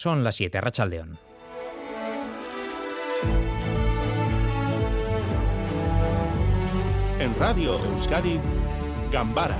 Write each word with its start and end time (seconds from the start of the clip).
Son 0.00 0.22
las 0.22 0.36
7, 0.36 0.60
Rachaldeón. 0.60 1.18
En 7.18 7.34
Radio 7.34 7.76
Euskadi, 7.80 8.38
Gambara 9.10 9.58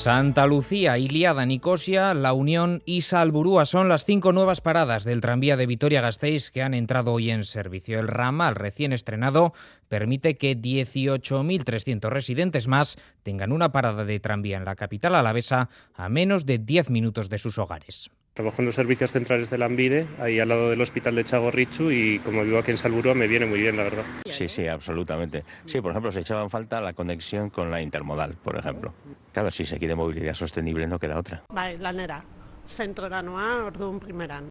Santa 0.00 0.46
Lucía, 0.46 0.96
Iliada, 0.96 1.44
Nicosia, 1.44 2.14
La 2.14 2.32
Unión 2.32 2.82
y 2.86 3.02
Salburúa 3.02 3.66
son 3.66 3.90
las 3.90 4.06
cinco 4.06 4.32
nuevas 4.32 4.62
paradas 4.62 5.04
del 5.04 5.20
tranvía 5.20 5.58
de 5.58 5.66
Vitoria-Gasteiz 5.66 6.50
que 6.50 6.62
han 6.62 6.72
entrado 6.72 7.12
hoy 7.12 7.30
en 7.30 7.44
servicio. 7.44 8.00
El 8.00 8.08
ramal 8.08 8.54
recién 8.54 8.94
estrenado 8.94 9.52
permite 9.88 10.38
que 10.38 10.56
18.300 10.56 12.08
residentes 12.08 12.66
más 12.66 12.96
tengan 13.22 13.52
una 13.52 13.72
parada 13.72 14.06
de 14.06 14.20
tranvía 14.20 14.56
en 14.56 14.64
la 14.64 14.74
capital 14.74 15.14
alavesa 15.14 15.68
a 15.92 16.08
menos 16.08 16.46
de 16.46 16.56
10 16.56 16.88
minutos 16.88 17.28
de 17.28 17.36
sus 17.36 17.58
hogares. 17.58 18.10
Trabajo 18.34 18.62
en 18.62 18.66
los 18.66 18.76
servicios 18.76 19.10
centrales 19.10 19.50
de 19.50 19.58
la 19.58 19.66
Ambide, 19.66 20.06
ahí 20.20 20.38
al 20.38 20.48
lado 20.48 20.70
del 20.70 20.80
hospital 20.80 21.16
de 21.16 21.24
Chagorrichu 21.24 21.90
y 21.90 22.20
como 22.20 22.44
vivo 22.44 22.58
aquí 22.58 22.70
en 22.70 22.78
Salburúa 22.78 23.12
me 23.12 23.26
viene 23.26 23.44
muy 23.44 23.58
bien, 23.60 23.76
la 23.76 23.82
verdad. 23.82 24.04
Sí, 24.24 24.48
sí, 24.48 24.68
absolutamente. 24.68 25.44
Sí, 25.66 25.80
por 25.80 25.90
ejemplo, 25.90 26.12
se 26.12 26.20
echaba 26.20 26.42
en 26.42 26.50
falta 26.50 26.80
la 26.80 26.92
conexión 26.92 27.50
con 27.50 27.70
la 27.70 27.82
intermodal, 27.82 28.36
por 28.42 28.56
ejemplo. 28.56 28.94
Claro, 29.32 29.50
si 29.50 29.66
se 29.66 29.78
quiere 29.78 29.96
movilidad 29.96 30.34
sostenible 30.34 30.86
no 30.86 30.98
queda 30.98 31.18
otra. 31.18 31.42
Bai, 31.52 31.76
lanera. 31.78 32.24
Zentrora 32.68 33.20
noa, 33.20 33.64
orduan 33.66 33.98
primeran. 33.98 34.49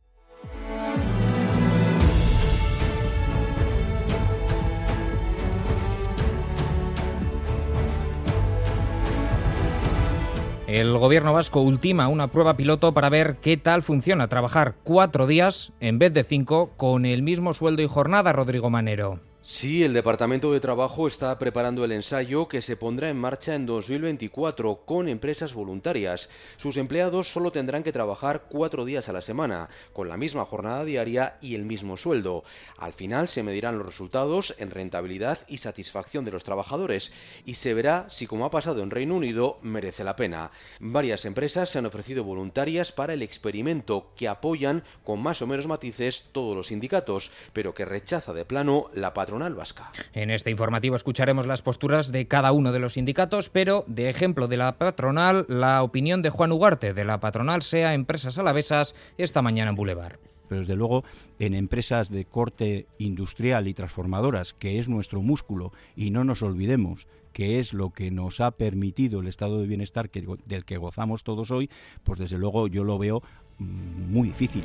El 10.69 10.95
gobierno 10.99 11.33
vasco 11.33 11.61
ultima 11.61 12.09
una 12.09 12.27
prueba 12.27 12.55
piloto 12.55 12.93
para 12.93 13.09
ver 13.09 13.37
qué 13.41 13.57
tal 13.57 13.81
funciona 13.81 14.27
trabajar 14.27 14.75
cuatro 14.83 15.25
días 15.25 15.71
en 15.79 15.97
vez 15.97 16.13
de 16.13 16.23
cinco 16.23 16.69
con 16.77 17.07
el 17.07 17.23
mismo 17.23 17.55
sueldo 17.55 17.81
y 17.81 17.87
jornada, 17.87 18.33
Rodrigo 18.33 18.69
Manero. 18.69 19.19
Sí, 19.51 19.83
el 19.83 19.93
Departamento 19.93 20.53
de 20.53 20.59
Trabajo 20.59 21.07
está 21.07 21.37
preparando 21.39 21.83
el 21.83 21.91
ensayo 21.91 22.47
que 22.47 22.61
se 22.61 22.77
pondrá 22.77 23.09
en 23.09 23.17
marcha 23.17 23.55
en 23.55 23.65
2024 23.65 24.85
con 24.85 25.07
empresas 25.07 25.55
voluntarias. 25.55 26.29
Sus 26.57 26.77
empleados 26.77 27.31
solo 27.31 27.51
tendrán 27.51 27.81
que 27.81 27.91
trabajar 27.91 28.43
cuatro 28.47 28.85
días 28.85 29.09
a 29.09 29.11
la 29.11 29.23
semana, 29.23 29.69
con 29.91 30.07
la 30.07 30.17
misma 30.17 30.45
jornada 30.45 30.85
diaria 30.85 31.39
y 31.41 31.55
el 31.55 31.65
mismo 31.65 31.97
sueldo. 31.97 32.43
Al 32.77 32.93
final 32.93 33.27
se 33.27 33.41
medirán 33.41 33.79
los 33.79 33.87
resultados 33.87 34.53
en 34.59 34.69
rentabilidad 34.69 35.39
y 35.47 35.57
satisfacción 35.57 36.25
de 36.25 36.31
los 36.31 36.43
trabajadores 36.43 37.11
y 37.43 37.55
se 37.55 37.73
verá 37.73 38.05
si, 38.11 38.27
como 38.27 38.45
ha 38.45 38.51
pasado 38.51 38.83
en 38.83 38.91
Reino 38.91 39.15
Unido, 39.15 39.57
merece 39.63 40.03
la 40.03 40.15
pena. 40.15 40.51
Varias 40.79 41.25
empresas 41.25 41.71
se 41.71 41.79
han 41.79 41.87
ofrecido 41.87 42.23
voluntarias 42.23 42.91
para 42.91 43.13
el 43.13 43.23
experimento 43.23 44.13
que 44.15 44.27
apoyan 44.27 44.83
con 45.03 45.19
más 45.23 45.41
o 45.41 45.47
menos 45.47 45.65
matices 45.65 46.29
todos 46.33 46.55
los 46.55 46.67
sindicatos, 46.67 47.31
pero 47.51 47.73
que 47.73 47.85
rechaza 47.85 48.31
de 48.31 48.45
plano 48.45 48.91
la 48.93 49.15
patronal 49.15 49.38
vasca. 49.55 49.91
En 50.13 50.29
este 50.29 50.51
informativo 50.51 50.95
escucharemos 50.95 51.47
las 51.47 51.61
posturas 51.61 52.11
de 52.11 52.27
cada 52.27 52.51
uno 52.51 52.71
de 52.71 52.79
los 52.79 52.93
sindicatos, 52.93 53.49
pero 53.49 53.85
de 53.87 54.09
ejemplo 54.09 54.47
de 54.47 54.57
la 54.57 54.77
patronal, 54.77 55.45
la 55.47 55.83
opinión 55.83 56.21
de 56.21 56.29
Juan 56.29 56.51
Ugarte 56.51 56.93
de 56.93 57.05
la 57.05 57.19
patronal 57.19 57.61
SEA 57.61 57.93
Empresas 57.93 58.37
Alavesas 58.37 58.95
esta 59.17 59.41
mañana 59.41 59.71
en 59.71 59.75
Boulevard 59.75 60.19
pero 60.49 60.61
desde 60.61 60.75
luego 60.75 61.03
en 61.37 61.53
empresas 61.53 62.09
de 62.09 62.25
corte 62.25 62.87
industrial 62.97 63.67
y 63.67 63.75
transformadoras, 63.75 64.53
que 64.53 64.79
es 64.79 64.89
nuestro 64.89 65.21
músculo, 65.21 65.71
y 65.95 66.09
no 66.09 66.23
nos 66.23 66.41
olvidemos 66.41 67.07
que 67.31 67.59
es 67.59 67.73
lo 67.73 67.91
que 67.91 68.11
nos 68.11 68.41
ha 68.41 68.51
permitido 68.51 69.21
el 69.21 69.27
estado 69.27 69.61
de 69.61 69.67
bienestar 69.67 70.09
que, 70.09 70.25
del 70.45 70.65
que 70.65 70.77
gozamos 70.77 71.23
todos 71.23 71.51
hoy, 71.51 71.69
pues 72.03 72.19
desde 72.19 72.37
luego 72.37 72.67
yo 72.67 72.83
lo 72.83 72.97
veo 72.97 73.21
mm, 73.59 74.11
muy 74.11 74.29
difícil. 74.29 74.63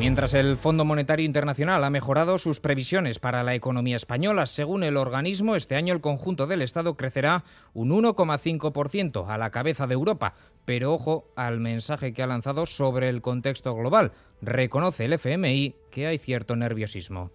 Mientras 0.00 0.32
el 0.32 0.56
Fondo 0.56 0.86
Monetario 0.86 1.26
Internacional 1.26 1.84
ha 1.84 1.90
mejorado 1.90 2.38
sus 2.38 2.58
previsiones 2.58 3.18
para 3.18 3.42
la 3.42 3.54
economía 3.54 3.96
española, 3.96 4.46
según 4.46 4.82
el 4.82 4.96
organismo, 4.96 5.56
este 5.56 5.76
año 5.76 5.92
el 5.92 6.00
conjunto 6.00 6.46
del 6.46 6.62
Estado 6.62 6.96
crecerá 6.96 7.44
un 7.74 7.90
1,5% 7.90 9.26
a 9.28 9.36
la 9.36 9.50
cabeza 9.50 9.86
de 9.86 9.92
Europa. 9.92 10.36
Pero 10.64 10.94
ojo 10.94 11.30
al 11.36 11.60
mensaje 11.60 12.14
que 12.14 12.22
ha 12.22 12.26
lanzado 12.26 12.64
sobre 12.64 13.10
el 13.10 13.20
contexto 13.20 13.74
global. 13.74 14.12
Reconoce 14.40 15.04
el 15.04 15.12
FMI 15.12 15.76
que 15.90 16.06
hay 16.06 16.16
cierto 16.16 16.56
nerviosismo. 16.56 17.30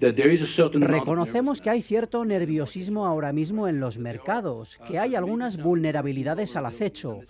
Reconocemos 0.00 1.60
que 1.60 1.70
hay 1.70 1.80
cierto 1.80 2.24
nerviosismo 2.24 3.06
ahora 3.06 3.32
mismo 3.32 3.68
en 3.68 3.78
los 3.78 3.98
mercados, 3.98 4.80
que 4.88 4.98
hay 4.98 5.14
algunas 5.14 5.62
vulnerabilidades 5.62 6.56
al 6.56 6.66
acecho. 6.66 7.20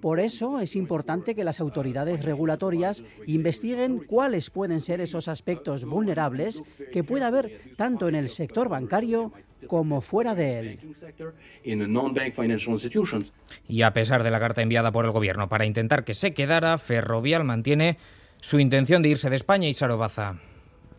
Por 0.00 0.20
eso 0.20 0.60
es 0.60 0.76
importante 0.76 1.34
que 1.34 1.42
las 1.42 1.58
autoridades 1.58 2.24
regulatorias 2.24 3.02
investiguen 3.26 3.98
cuáles 3.98 4.50
pueden 4.50 4.78
ser 4.78 5.00
esos 5.00 5.26
aspectos 5.26 5.84
vulnerables 5.84 6.62
que 6.92 7.02
pueda 7.02 7.26
haber 7.26 7.60
tanto 7.76 8.06
en 8.08 8.14
el 8.14 8.28
sector 8.28 8.68
bancario 8.68 9.32
como 9.66 10.00
fuera 10.00 10.36
de 10.36 10.60
él. 10.60 10.78
Y 13.66 13.82
a 13.82 13.92
pesar 13.92 14.22
de 14.22 14.30
la 14.30 14.38
carta 14.38 14.62
enviada 14.62 14.92
por 14.92 15.04
el 15.04 15.10
Gobierno 15.10 15.48
para 15.48 15.66
intentar 15.66 16.04
que 16.04 16.14
se 16.14 16.32
quedara, 16.32 16.78
Ferrovial 16.78 17.42
mantiene 17.42 17.98
su 18.40 18.60
intención 18.60 19.02
de 19.02 19.10
irse 19.10 19.30
de 19.30 19.36
España 19.36 19.68
y 19.68 19.74
Sarobaza. 19.74 20.36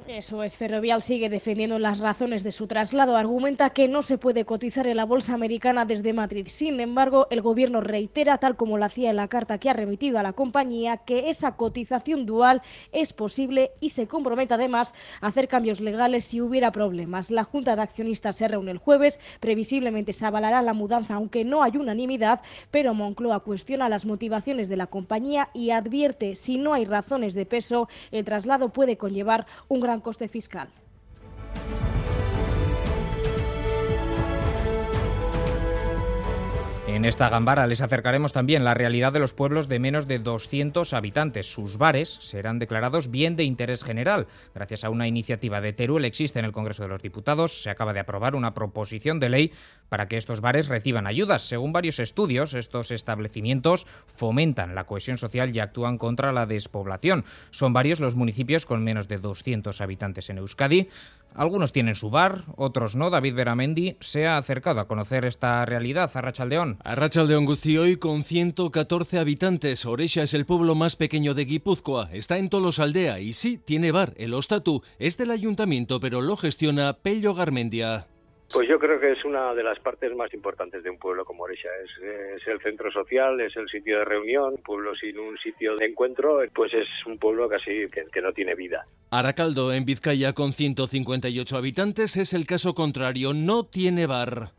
Eso 0.10 0.42
es, 0.42 0.58
Ferrovial 0.58 1.04
sigue 1.04 1.30
defendiendo 1.30 1.78
las 1.78 2.00
razones 2.00 2.44
de 2.44 2.52
su 2.52 2.66
traslado. 2.66 3.16
Argumenta 3.16 3.70
que 3.70 3.88
no 3.88 4.02
se 4.02 4.18
puede 4.18 4.44
cotizar 4.44 4.88
en 4.88 4.98
la 4.98 5.06
bolsa 5.06 5.36
americana 5.36 5.86
desde 5.86 6.14
Madrid. 6.14 6.48
Sin 6.50 6.80
embargo, 6.80 7.28
el 7.30 7.44
gobierno 7.44 7.80
reitera, 7.80 8.40
tal 8.40 8.56
como 8.56 8.80
lo 8.80 8.86
hacía 8.86 9.12
en 9.12 9.18
la 9.18 9.28
carta 9.28 9.60
que 9.60 9.70
ha 9.70 9.74
remitido 9.74 10.18
a 10.18 10.24
la 10.24 10.34
compañía, 10.34 10.98
que 10.98 11.30
esa 11.30 11.56
cotización 11.58 12.26
dual 12.26 12.64
es 12.92 13.14
posible 13.14 13.70
y 13.82 13.90
se 13.90 14.08
compromete 14.08 14.56
además 14.56 14.96
a 15.22 15.28
hacer 15.28 15.48
cambios 15.48 15.80
legales 15.80 16.26
si 16.26 16.42
hubiera 16.42 16.72
problemas. 16.72 17.30
La 17.30 17.44
Junta 17.44 17.76
de 17.76 17.84
Accionistas 17.84 18.36
se 18.36 18.48
reúne 18.48 18.72
el 18.72 18.80
jueves. 18.80 19.20
Previsiblemente 19.40 20.14
se 20.14 20.26
avalará 20.26 20.64
la 20.64 20.74
mudanza, 20.74 21.14
aunque 21.14 21.46
no 21.46 21.62
hay 21.62 21.78
unanimidad, 21.78 22.42
pero 22.72 22.96
Moncloa 22.96 23.42
cuestiona 23.42 23.90
las 23.90 24.08
motivaciones 24.08 24.70
de 24.70 24.78
la 24.78 24.88
compañía 24.88 25.50
y 25.54 25.70
advierte 25.70 26.36
si 26.36 26.58
no 26.58 26.74
hay 26.74 26.86
razones 26.86 27.36
de 27.36 27.46
peso, 27.46 27.88
el 28.10 28.26
traslado 28.26 28.70
puede 28.70 28.98
conllevar 28.98 29.46
un 29.68 29.82
gran 29.82 29.99
coste 30.02 30.28
fiscal. 30.28 30.68
En 37.00 37.06
esta 37.06 37.30
gambara 37.30 37.66
les 37.66 37.80
acercaremos 37.80 38.34
también 38.34 38.66
la 38.66 38.74
realidad 38.74 39.14
de 39.14 39.20
los 39.20 39.34
pueblos 39.34 39.70
de 39.70 39.80
menos 39.80 40.06
de 40.06 40.20
200 40.20 40.92
habitantes. 40.92 41.50
Sus 41.50 41.78
bares 41.78 42.20
serán 42.22 42.60
declarados 42.60 43.10
bien 43.10 43.38
de 43.38 43.46
interés 43.46 43.86
general. 43.86 44.28
Gracias 44.54 44.84
a 44.84 44.90
una 44.90 45.08
iniciativa 45.08 45.62
de 45.62 45.72
Teruel 45.72 46.04
existe 46.04 46.40
en 46.40 46.46
el 46.46 46.52
Congreso 46.52 46.84
de 46.84 46.90
los 46.90 47.02
Diputados, 47.02 47.64
se 47.64 47.70
acaba 47.70 47.94
de 47.94 48.02
aprobar 48.02 48.36
una 48.36 48.54
proposición 48.54 49.22
de 49.22 49.30
ley 49.30 49.54
para 49.88 50.10
que 50.10 50.18
estos 50.18 50.42
bares 50.42 50.68
reciban 50.68 51.08
ayudas. 51.08 51.44
Según 51.44 51.72
varios 51.72 52.00
estudios, 52.00 52.54
estos 52.54 52.92
establecimientos 52.92 53.88
fomentan 54.06 54.76
la 54.76 54.84
cohesión 54.84 55.18
social 55.18 55.56
y 55.56 55.62
actúan 55.62 55.98
contra 55.98 56.34
la 56.34 56.48
despoblación. 56.48 57.24
Son 57.50 57.72
varios 57.72 58.02
los 58.02 58.16
municipios 58.16 58.66
con 58.66 58.84
menos 58.84 59.08
de 59.08 59.20
200 59.20 59.80
habitantes 59.80 60.30
en 60.30 60.40
Euskadi. 60.40 60.90
Algunos 61.36 61.72
tienen 61.72 61.96
su 61.96 62.10
bar, 62.10 62.44
otros 62.56 62.96
no. 62.96 63.10
David 63.10 63.36
Beramendi 63.36 63.98
se 64.00 64.28
ha 64.28 64.38
acercado 64.38 64.80
a 64.80 64.88
conocer 64.88 65.26
esta 65.26 65.66
realidad. 65.66 66.12
a 66.14 66.22
Rachaldeón. 66.22 66.80
Arrachaldeón 66.84 67.48
hoy 67.80 67.98
con 67.98 68.24
114 68.24 69.20
habitantes. 69.20 69.86
Orexa 69.86 70.24
es 70.24 70.34
el 70.34 70.46
pueblo 70.46 70.76
más 70.76 70.96
pequeño 70.96 71.34
de 71.34 71.46
Guipúzcoa. 71.46 72.10
Está 72.12 72.38
en 72.38 72.50
Tolosaldea 72.50 73.20
y 73.20 73.34
sí, 73.34 73.58
tiene 73.58 73.92
bar. 73.92 74.14
El 74.18 74.34
Ostatu 74.34 74.84
es 74.98 75.18
del 75.18 75.32
ayuntamiento, 75.32 76.00
pero 76.00 76.22
lo 76.22 76.36
gestiona 76.36 76.94
Pello 76.94 77.34
Garmendia. 77.34 78.08
Pues 78.52 78.68
yo 78.68 78.80
creo 78.80 79.00
que 79.00 79.12
es 79.12 79.24
una 79.26 79.54
de 79.54 79.62
las 79.62 79.80
partes 79.80 80.16
más 80.16 80.34
importantes 80.34 80.84
de 80.84 80.90
un 80.90 80.98
pueblo 80.98 81.24
como 81.24 81.44
Orexa. 81.44 81.70
Es, 81.84 82.42
es, 82.42 82.48
el 82.48 82.60
centro 82.62 82.92
social, 82.92 83.40
es 83.42 83.56
el 83.56 83.70
sitio 83.70 84.00
de 84.00 84.06
reunión. 84.06 84.56
Un 84.56 84.64
pueblo 84.64 84.96
sin 84.96 85.20
un 85.20 85.38
sitio 85.38 85.76
de 85.76 85.86
encuentro, 85.86 86.40
pues 86.54 86.74
es 86.74 86.88
un 87.06 87.20
pueblo 87.20 87.48
casi 87.48 87.88
que, 87.92 88.06
que 88.12 88.22
no 88.22 88.34
tiene 88.34 88.56
vida. 88.56 88.86
Aracaldo, 89.12 89.72
en 89.72 89.86
Vizcaya, 89.86 90.34
con 90.34 90.54
158 90.54 91.58
habitantes, 91.58 92.18
es 92.18 92.34
el 92.34 92.48
caso 92.48 92.74
contrario. 92.74 93.34
No 93.36 93.66
tiene 93.66 94.08
bar. 94.08 94.59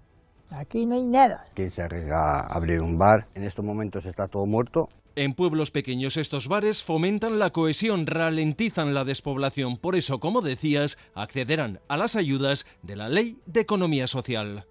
Aquí 0.51 0.87
no 0.87 0.97
hay 0.97 1.03
nada. 1.03 1.45
Que 1.55 1.71
se 1.71 1.83
arriesga 1.83 2.41
a 2.41 2.47
abrir 2.47 2.81
un 2.81 2.99
bar. 2.99 3.27
En 3.35 3.45
estos 3.45 3.65
momentos 3.65 4.05
está 4.07 4.27
todo 4.29 4.47
muerto. 4.47 4.89
En 5.17 5.35
pueblos 5.35 5.71
pequeños 5.71 6.17
estos 6.17 6.49
bares 6.49 6.83
fomentan 6.83 7.39
la 7.39 7.51
cohesión, 7.51 8.07
ralentizan 8.07 8.95
la 8.95 9.05
despoblación. 9.05 9.77
Por 9.77 9.97
eso, 9.97 10.21
como 10.21 10.41
decías, 10.41 10.99
accederán 11.15 11.81
a 11.89 11.97
las 11.97 12.17
ayudas 12.17 12.65
de 12.83 12.97
la 12.97 13.09
Ley 13.09 13.39
de 13.47 13.61
Economía 13.61 14.07
Social. 14.07 14.67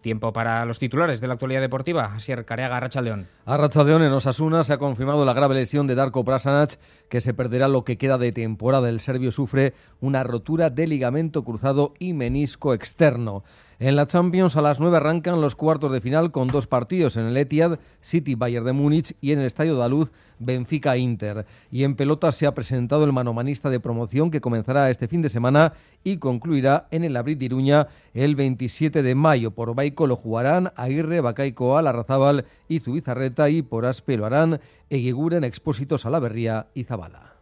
Tiempo 0.00 0.32
para 0.32 0.64
los 0.64 0.78
titulares 0.78 1.20
de 1.20 1.26
la 1.26 1.34
actualidad 1.34 1.60
deportiva. 1.60 2.06
Asier 2.06 2.46
Careaga, 2.46 2.78
Arrachaldeón. 2.78 3.26
Arrachaldeón 3.44 4.02
en 4.02 4.12
Osasuna 4.12 4.64
se 4.64 4.72
ha 4.72 4.78
confirmado 4.78 5.26
la 5.26 5.34
grave 5.34 5.56
lesión 5.56 5.86
de 5.86 5.94
Darko 5.94 6.24
Prasanac, 6.24 6.78
que 7.10 7.20
se 7.20 7.34
perderá 7.34 7.68
lo 7.68 7.84
que 7.84 7.98
queda 7.98 8.16
de 8.16 8.32
temporada. 8.32 8.88
El 8.88 9.00
serbio 9.00 9.30
sufre 9.30 9.74
una 10.00 10.22
rotura 10.22 10.70
de 10.70 10.86
ligamento 10.86 11.44
cruzado 11.44 11.92
y 11.98 12.14
menisco 12.14 12.72
externo. 12.72 13.44
En 13.82 13.96
la 13.96 14.06
Champions 14.06 14.58
a 14.58 14.60
las 14.60 14.78
9 14.78 14.98
arrancan 14.98 15.40
los 15.40 15.56
cuartos 15.56 15.90
de 15.90 16.02
final 16.02 16.32
con 16.32 16.48
dos 16.48 16.66
partidos 16.66 17.16
en 17.16 17.24
el 17.24 17.36
Etihad, 17.38 17.78
City 18.02 18.34
Bayern 18.34 18.66
de 18.66 18.74
Múnich 18.74 19.16
y 19.22 19.32
en 19.32 19.38
el 19.38 19.46
Estadio 19.46 19.80
de 19.80 19.88
Luz 19.88 20.12
Benfica 20.38 20.98
Inter. 20.98 21.46
Y 21.70 21.84
en 21.84 21.96
pelota 21.96 22.30
se 22.30 22.44
ha 22.44 22.52
presentado 22.52 23.04
el 23.04 23.14
manomanista 23.14 23.70
de 23.70 23.80
promoción 23.80 24.30
que 24.30 24.42
comenzará 24.42 24.90
este 24.90 25.08
fin 25.08 25.22
de 25.22 25.30
semana 25.30 25.72
y 26.04 26.18
concluirá 26.18 26.88
en 26.90 27.04
el 27.04 27.16
Abril 27.16 27.38
de 27.38 27.46
Iruña 27.46 27.88
el 28.12 28.36
27 28.36 29.02
de 29.02 29.14
mayo. 29.14 29.52
Por 29.52 29.74
Baico 29.74 30.06
lo 30.06 30.16
jugarán 30.16 30.72
Aguirre, 30.76 31.22
Bacaicoa, 31.22 31.80
Larrazábal 31.80 32.44
y 32.68 32.80
Zubizarreta 32.80 33.48
y 33.48 33.62
por 33.62 33.86
Aspe 33.86 34.18
lo 34.18 34.26
harán 34.26 34.60
Eguiguren, 34.90 35.42
Expósitos, 35.42 36.02
Salaverría 36.02 36.66
y 36.74 36.84
Zabala. 36.84 37.39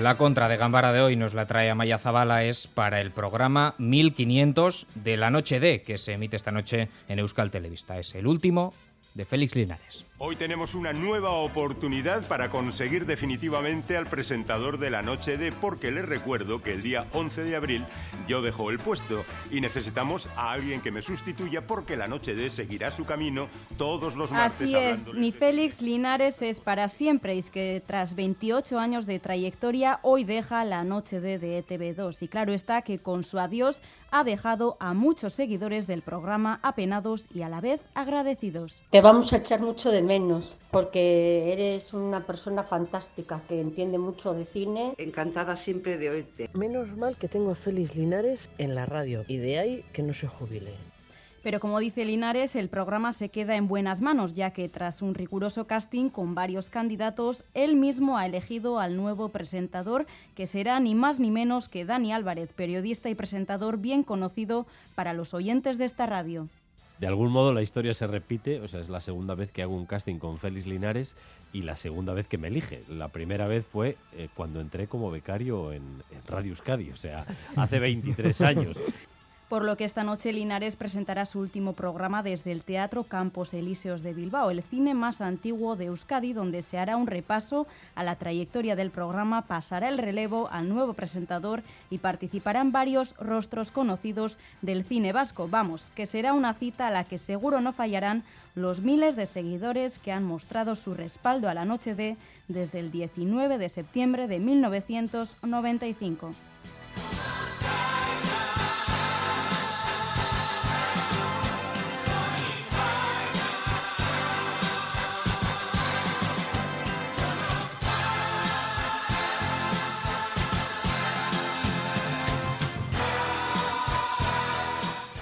La 0.00 0.16
contra 0.16 0.48
de 0.48 0.56
Gambara 0.56 0.92
de 0.92 1.02
hoy 1.02 1.14
nos 1.14 1.34
la 1.34 1.44
trae 1.44 1.68
Amaya 1.68 1.98
Zabala, 1.98 2.44
es 2.44 2.66
para 2.68 3.02
el 3.02 3.10
programa 3.10 3.74
1500 3.76 4.86
de 4.94 5.18
la 5.18 5.30
Noche 5.30 5.60
D, 5.60 5.82
que 5.82 5.98
se 5.98 6.14
emite 6.14 6.36
esta 6.36 6.50
noche 6.50 6.88
en 7.06 7.18
Euskal 7.18 7.50
Televista. 7.50 7.98
Es 7.98 8.14
el 8.14 8.26
último 8.26 8.72
de 9.14 9.24
Félix 9.24 9.54
Linares. 9.54 10.06
Hoy 10.18 10.36
tenemos 10.36 10.74
una 10.74 10.92
nueva 10.92 11.30
oportunidad 11.30 12.28
para 12.28 12.50
conseguir 12.50 13.06
definitivamente 13.06 13.96
al 13.96 14.06
presentador 14.06 14.78
de 14.78 14.90
la 14.90 15.00
noche 15.00 15.38
de 15.38 15.50
porque 15.50 15.90
les 15.90 16.04
recuerdo 16.04 16.60
que 16.60 16.72
el 16.72 16.82
día 16.82 17.06
11 17.12 17.44
de 17.44 17.56
abril 17.56 17.86
yo 18.28 18.42
dejo 18.42 18.70
el 18.70 18.78
puesto 18.78 19.24
y 19.50 19.62
necesitamos 19.62 20.28
a 20.36 20.52
alguien 20.52 20.82
que 20.82 20.90
me 20.90 21.00
sustituya 21.00 21.66
porque 21.66 21.96
la 21.96 22.06
noche 22.06 22.34
de 22.34 22.50
seguirá 22.50 22.90
su 22.90 23.06
camino 23.06 23.48
todos 23.78 24.14
los 24.14 24.30
martes. 24.30 24.62
Así 24.62 24.76
es, 24.76 25.14
ni 25.14 25.32
Félix 25.32 25.80
Linares 25.80 26.42
es 26.42 26.60
para 26.60 26.88
siempre 26.88 27.34
y 27.34 27.38
es 27.38 27.50
que 27.50 27.82
tras 27.86 28.14
28 28.14 28.78
años 28.78 29.06
de 29.06 29.20
trayectoria 29.20 30.00
hoy 30.02 30.24
deja 30.24 30.66
la 30.66 30.84
noche 30.84 31.20
de, 31.20 31.38
de 31.38 31.64
ETV2 31.64 32.22
y 32.22 32.28
claro 32.28 32.52
está 32.52 32.82
que 32.82 32.98
con 32.98 33.24
su 33.24 33.38
adiós 33.38 33.80
ha 34.10 34.24
dejado 34.24 34.76
a 34.80 34.92
muchos 34.92 35.32
seguidores 35.32 35.86
del 35.86 36.02
programa 36.02 36.60
apenados 36.62 37.28
y 37.32 37.40
a 37.42 37.48
la 37.48 37.60
vez 37.60 37.80
agradecidos. 37.94 38.82
Te 39.00 39.04
vamos 39.04 39.32
a 39.32 39.38
echar 39.38 39.62
mucho 39.62 39.90
de 39.90 40.02
menos, 40.02 40.58
porque 40.70 41.54
eres 41.54 41.94
una 41.94 42.26
persona 42.26 42.62
fantástica 42.64 43.40
que 43.48 43.58
entiende 43.58 43.96
mucho 43.96 44.34
de 44.34 44.44
cine. 44.44 44.92
Encantada 44.98 45.56
siempre 45.56 45.96
de 45.96 46.10
oírte. 46.10 46.50
Menos 46.52 46.94
mal 46.98 47.16
que 47.16 47.26
tengo 47.26 47.52
a 47.52 47.54
Félix 47.54 47.96
Linares 47.96 48.50
en 48.58 48.74
la 48.74 48.84
radio 48.84 49.24
y 49.26 49.38
de 49.38 49.58
ahí 49.58 49.84
que 49.94 50.02
no 50.02 50.12
se 50.12 50.26
jubile. 50.26 50.74
Pero 51.42 51.60
como 51.60 51.78
dice 51.78 52.04
Linares, 52.04 52.54
el 52.54 52.68
programa 52.68 53.14
se 53.14 53.30
queda 53.30 53.56
en 53.56 53.68
buenas 53.68 54.02
manos, 54.02 54.34
ya 54.34 54.50
que 54.50 54.68
tras 54.68 55.00
un 55.00 55.14
riguroso 55.14 55.66
casting 55.66 56.10
con 56.10 56.34
varios 56.34 56.68
candidatos, 56.68 57.46
él 57.54 57.76
mismo 57.76 58.18
ha 58.18 58.26
elegido 58.26 58.80
al 58.80 58.98
nuevo 58.98 59.30
presentador, 59.30 60.06
que 60.34 60.46
será 60.46 60.78
ni 60.78 60.94
más 60.94 61.20
ni 61.20 61.30
menos 61.30 61.70
que 61.70 61.86
Dani 61.86 62.12
Álvarez, 62.12 62.52
periodista 62.52 63.08
y 63.08 63.14
presentador 63.14 63.78
bien 63.78 64.02
conocido 64.02 64.66
para 64.94 65.14
los 65.14 65.32
oyentes 65.32 65.78
de 65.78 65.86
esta 65.86 66.04
radio 66.04 66.50
de 67.00 67.06
algún 67.06 67.32
modo 67.32 67.54
la 67.54 67.62
historia 67.62 67.94
se 67.94 68.06
repite, 68.06 68.60
o 68.60 68.68
sea, 68.68 68.78
es 68.78 68.90
la 68.90 69.00
segunda 69.00 69.34
vez 69.34 69.50
que 69.50 69.62
hago 69.62 69.74
un 69.74 69.86
casting 69.86 70.18
con 70.18 70.38
Félix 70.38 70.66
Linares 70.66 71.16
y 71.50 71.62
la 71.62 71.74
segunda 71.74 72.12
vez 72.12 72.28
que 72.28 72.36
me 72.36 72.48
elige. 72.48 72.84
La 72.90 73.08
primera 73.08 73.46
vez 73.46 73.64
fue 73.64 73.96
eh, 74.12 74.28
cuando 74.34 74.60
entré 74.60 74.86
como 74.86 75.10
becario 75.10 75.72
en, 75.72 75.82
en 76.10 76.26
Radio 76.28 76.50
Euskadi, 76.50 76.90
o 76.90 76.96
sea, 76.96 77.24
hace 77.56 77.78
23 77.78 78.38
años 78.42 78.82
por 79.50 79.64
lo 79.64 79.76
que 79.76 79.84
esta 79.84 80.04
noche 80.04 80.32
Linares 80.32 80.76
presentará 80.76 81.26
su 81.26 81.40
último 81.40 81.72
programa 81.72 82.22
desde 82.22 82.52
el 82.52 82.62
Teatro 82.62 83.02
Campos 83.02 83.52
Elíseos 83.52 84.04
de 84.04 84.14
Bilbao, 84.14 84.52
el 84.52 84.62
cine 84.62 84.94
más 84.94 85.20
antiguo 85.20 85.74
de 85.74 85.86
Euskadi, 85.86 86.32
donde 86.32 86.62
se 86.62 86.78
hará 86.78 86.96
un 86.96 87.08
repaso 87.08 87.66
a 87.96 88.04
la 88.04 88.14
trayectoria 88.14 88.76
del 88.76 88.92
programa, 88.92 89.48
pasará 89.48 89.88
el 89.88 89.98
relevo 89.98 90.48
al 90.52 90.68
nuevo 90.68 90.92
presentador 90.92 91.64
y 91.90 91.98
participarán 91.98 92.70
varios 92.70 93.16
rostros 93.18 93.72
conocidos 93.72 94.38
del 94.62 94.84
cine 94.84 95.12
vasco. 95.12 95.48
Vamos, 95.48 95.90
que 95.96 96.06
será 96.06 96.32
una 96.32 96.54
cita 96.54 96.86
a 96.86 96.92
la 96.92 97.02
que 97.02 97.18
seguro 97.18 97.60
no 97.60 97.72
fallarán 97.72 98.22
los 98.54 98.82
miles 98.82 99.16
de 99.16 99.26
seguidores 99.26 99.98
que 99.98 100.12
han 100.12 100.22
mostrado 100.22 100.76
su 100.76 100.94
respaldo 100.94 101.48
a 101.48 101.54
la 101.54 101.64
Noche 101.64 101.96
de 101.96 102.16
desde 102.46 102.78
el 102.78 102.92
19 102.92 103.58
de 103.58 103.68
septiembre 103.68 104.28
de 104.28 104.38
1995. 104.38 106.30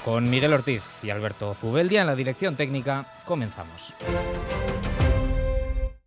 Con 0.08 0.30
Miguel 0.30 0.54
Ortiz 0.54 0.82
y 1.02 1.10
Alberto 1.10 1.52
Zubeldia 1.52 2.00
en 2.00 2.06
la 2.06 2.16
dirección 2.16 2.56
técnica, 2.56 3.04
comenzamos. 3.26 3.92